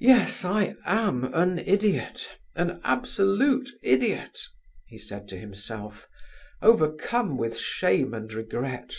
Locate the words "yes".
0.00-0.44